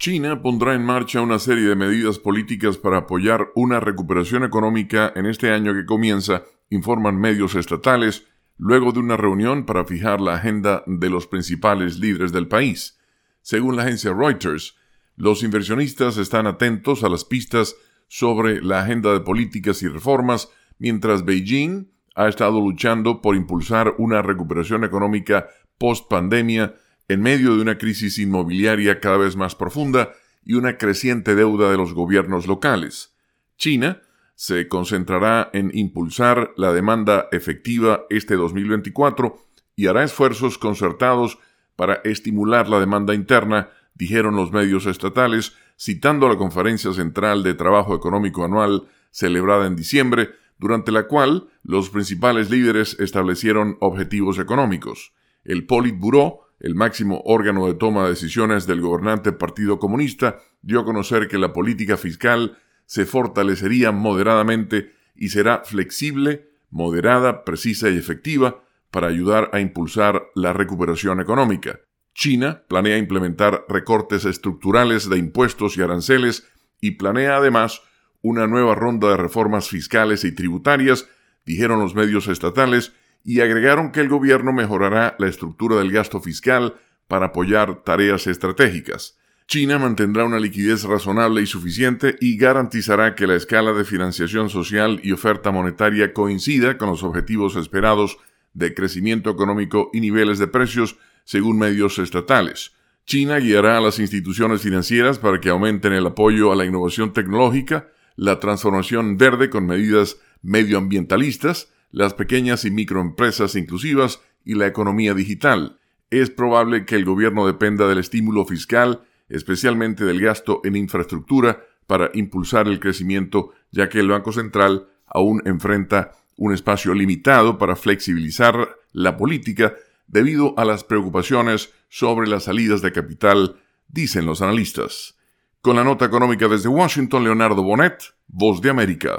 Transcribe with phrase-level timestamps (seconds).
[0.00, 5.26] China pondrá en marcha una serie de medidas políticas para apoyar una recuperación económica en
[5.26, 8.26] este año que comienza, informan medios estatales,
[8.56, 12.98] luego de una reunión para fijar la agenda de los principales líderes del país.
[13.42, 14.74] Según la agencia Reuters,
[15.16, 17.76] los inversionistas están atentos a las pistas
[18.08, 20.48] sobre la agenda de políticas y reformas,
[20.78, 26.74] mientras Beijing ha estado luchando por impulsar una recuperación económica post-pandemia
[27.10, 30.12] en medio de una crisis inmobiliaria cada vez más profunda
[30.44, 33.16] y una creciente deuda de los gobiernos locales.
[33.56, 34.00] China
[34.36, 39.36] se concentrará en impulsar la demanda efectiva este 2024
[39.74, 41.38] y hará esfuerzos concertados
[41.74, 47.96] para estimular la demanda interna, dijeron los medios estatales, citando la Conferencia Central de Trabajo
[47.96, 55.12] Económico Anual celebrada en diciembre, durante la cual los principales líderes establecieron objetivos económicos.
[55.42, 60.84] El Politburo el máximo órgano de toma de decisiones del gobernante Partido Comunista, dio a
[60.84, 68.62] conocer que la política fiscal se fortalecería moderadamente y será flexible, moderada, precisa y efectiva
[68.90, 71.80] para ayudar a impulsar la recuperación económica.
[72.14, 76.48] China planea implementar recortes estructurales de impuestos y aranceles
[76.80, 77.82] y planea además
[78.22, 81.08] una nueva ronda de reformas fiscales y tributarias,
[81.46, 82.92] dijeron los medios estatales,
[83.24, 86.74] y agregaron que el gobierno mejorará la estructura del gasto fiscal
[87.06, 89.18] para apoyar tareas estratégicas.
[89.46, 95.00] China mantendrá una liquidez razonable y suficiente y garantizará que la escala de financiación social
[95.02, 98.16] y oferta monetaria coincida con los objetivos esperados
[98.52, 102.72] de crecimiento económico y niveles de precios, según medios estatales.
[103.06, 107.88] China guiará a las instituciones financieras para que aumenten el apoyo a la innovación tecnológica,
[108.14, 115.78] la transformación verde con medidas medioambientalistas, las pequeñas y microempresas inclusivas y la economía digital.
[116.10, 122.10] Es probable que el gobierno dependa del estímulo fiscal, especialmente del gasto en infraestructura, para
[122.14, 128.76] impulsar el crecimiento, ya que el Banco Central aún enfrenta un espacio limitado para flexibilizar
[128.92, 129.74] la política
[130.06, 133.56] debido a las preocupaciones sobre las salidas de capital,
[133.88, 135.16] dicen los analistas.
[135.60, 139.18] Con la nota económica desde Washington, Leonardo Bonet, Voz de América.